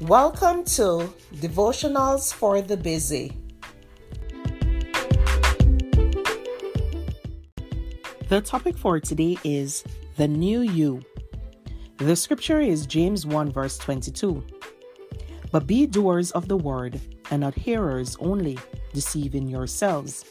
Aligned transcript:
Welcome 0.00 0.64
to 0.76 1.12
Devotionals 1.34 2.32
for 2.32 2.62
the 2.62 2.78
Busy. 2.78 3.36
The 8.30 8.40
topic 8.40 8.78
for 8.78 8.98
today 8.98 9.36
is 9.44 9.84
the 10.16 10.26
new 10.26 10.62
you. 10.62 11.02
The 11.98 12.16
scripture 12.16 12.62
is 12.62 12.86
James 12.86 13.26
1, 13.26 13.52
verse 13.52 13.76
22. 13.76 14.42
But 15.52 15.66
be 15.66 15.84
doers 15.84 16.30
of 16.30 16.48
the 16.48 16.56
word 16.56 16.98
and 17.30 17.42
not 17.42 17.54
hearers 17.54 18.16
only, 18.20 18.58
deceiving 18.94 19.48
yourselves. 19.48 20.24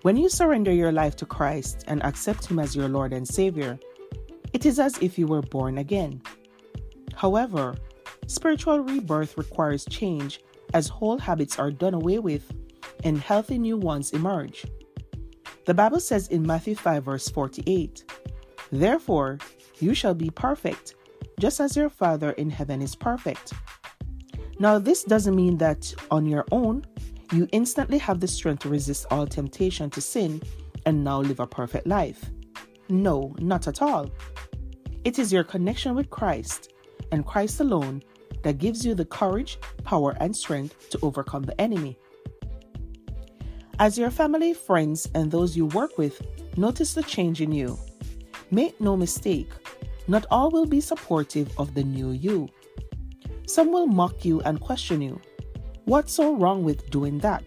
When 0.00 0.16
you 0.16 0.30
surrender 0.30 0.72
your 0.72 0.90
life 0.90 1.16
to 1.16 1.26
Christ 1.26 1.84
and 1.86 2.02
accept 2.02 2.46
Him 2.46 2.58
as 2.58 2.74
your 2.74 2.88
Lord 2.88 3.12
and 3.12 3.28
Savior, 3.28 3.78
it 4.54 4.64
is 4.64 4.78
as 4.78 4.96
if 5.02 5.18
you 5.18 5.26
were 5.26 5.42
born 5.42 5.76
again. 5.76 6.22
However, 7.14 7.74
spiritual 8.28 8.80
rebirth 8.80 9.36
requires 9.36 9.84
change 9.86 10.40
as 10.74 10.86
whole 10.86 11.18
habits 11.18 11.58
are 11.58 11.70
done 11.70 11.94
away 11.94 12.18
with 12.18 12.52
and 13.02 13.18
healthy 13.18 13.58
new 13.58 13.76
ones 13.76 14.12
emerge. 14.12 14.64
The 15.66 15.74
Bible 15.74 16.00
says 16.00 16.28
in 16.28 16.46
Matthew 16.46 16.74
5, 16.74 17.04
verse 17.04 17.28
48, 17.28 18.04
Therefore, 18.70 19.38
you 19.80 19.94
shall 19.94 20.14
be 20.14 20.30
perfect, 20.30 20.94
just 21.40 21.60
as 21.60 21.76
your 21.76 21.90
Father 21.90 22.30
in 22.32 22.50
heaven 22.50 22.82
is 22.82 22.94
perfect. 22.94 23.52
Now, 24.58 24.78
this 24.78 25.04
doesn't 25.04 25.36
mean 25.36 25.56
that 25.58 25.92
on 26.10 26.26
your 26.26 26.44
own, 26.52 26.84
you 27.32 27.48
instantly 27.52 27.98
have 27.98 28.20
the 28.20 28.28
strength 28.28 28.62
to 28.62 28.68
resist 28.68 29.06
all 29.10 29.26
temptation 29.26 29.90
to 29.90 30.00
sin 30.00 30.42
and 30.86 31.04
now 31.04 31.20
live 31.20 31.40
a 31.40 31.46
perfect 31.46 31.86
life. 31.86 32.30
No, 32.88 33.34
not 33.38 33.68
at 33.68 33.82
all. 33.82 34.10
It 35.04 35.18
is 35.18 35.32
your 35.32 35.44
connection 35.44 35.94
with 35.94 36.10
Christ 36.10 36.72
and 37.12 37.26
Christ 37.26 37.60
alone 37.60 38.02
that 38.42 38.58
gives 38.58 38.84
you 38.84 38.94
the 38.94 39.04
courage, 39.04 39.58
power, 39.84 40.16
and 40.20 40.34
strength 40.34 40.90
to 40.90 40.98
overcome 41.02 41.42
the 41.42 41.60
enemy. 41.60 41.98
As 43.78 43.96
your 43.96 44.10
family, 44.10 44.54
friends, 44.54 45.08
and 45.14 45.30
those 45.30 45.56
you 45.56 45.66
work 45.66 45.98
with 45.98 46.20
notice 46.56 46.94
the 46.94 47.02
change 47.02 47.40
in 47.40 47.52
you, 47.52 47.78
make 48.50 48.80
no 48.80 48.96
mistake, 48.96 49.50
not 50.08 50.26
all 50.30 50.50
will 50.50 50.66
be 50.66 50.80
supportive 50.80 51.50
of 51.58 51.74
the 51.74 51.84
new 51.84 52.10
you. 52.10 52.48
Some 53.46 53.70
will 53.72 53.86
mock 53.86 54.24
you 54.24 54.40
and 54.42 54.60
question 54.60 55.00
you. 55.00 55.20
What's 55.84 56.12
so 56.12 56.34
wrong 56.34 56.64
with 56.64 56.90
doing 56.90 57.18
that? 57.18 57.44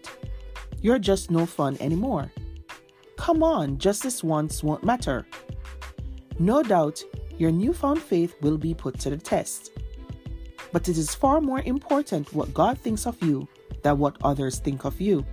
You're 0.80 0.98
just 0.98 1.30
no 1.30 1.46
fun 1.46 1.76
anymore. 1.80 2.32
Come 3.16 3.42
on, 3.42 3.78
just 3.78 4.02
this 4.02 4.24
once 4.24 4.64
won't 4.64 4.82
matter. 4.82 5.26
No 6.38 6.62
doubt, 6.62 7.04
your 7.38 7.52
newfound 7.52 8.00
faith 8.00 8.34
will 8.40 8.58
be 8.58 8.74
put 8.74 8.98
to 9.00 9.10
the 9.10 9.16
test. 9.16 9.70
But 10.72 10.88
it 10.88 10.96
is 10.96 11.14
far 11.14 11.40
more 11.40 11.60
important 11.60 12.32
what 12.32 12.54
God 12.54 12.78
thinks 12.78 13.06
of 13.06 13.22
you 13.22 13.46
than 13.82 13.98
what 13.98 14.16
others 14.22 14.58
think 14.58 14.84
of 14.84 15.00
you. 15.00 15.24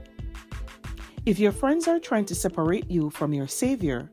If 1.26 1.40
your 1.40 1.52
friends 1.52 1.88
are 1.88 2.00
trying 2.00 2.26
to 2.26 2.36
separate 2.36 2.90
you 2.90 3.10
from 3.10 3.34
your 3.34 3.48
Savior, 3.48 4.10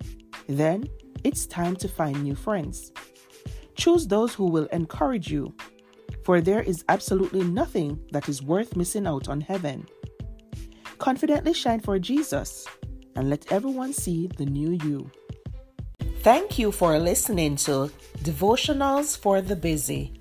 then 0.48 0.88
it's 1.24 1.46
time 1.46 1.76
to 1.76 1.88
find 1.88 2.22
new 2.22 2.34
friends. 2.34 2.92
Choose 3.74 4.06
those 4.06 4.34
who 4.34 4.46
will 4.46 4.66
encourage 4.66 5.30
you 5.30 5.54
for 6.26 6.40
there 6.40 6.60
is 6.60 6.84
absolutely 6.88 7.44
nothing 7.44 8.00
that 8.10 8.28
is 8.28 8.42
worth 8.42 8.74
missing 8.74 9.06
out 9.06 9.28
on 9.28 9.40
heaven. 9.40 9.86
Confidently 10.98 11.52
shine 11.52 11.78
for 11.78 12.00
Jesus 12.00 12.66
and 13.14 13.30
let 13.30 13.52
everyone 13.52 13.92
see 13.92 14.26
the 14.36 14.44
new 14.44 14.72
you. 14.84 15.08
Thank 16.22 16.58
you 16.58 16.72
for 16.72 16.98
listening 16.98 17.54
to 17.70 17.92
Devotionals 18.24 19.16
for 19.16 19.40
the 19.40 19.54
Busy. 19.54 20.15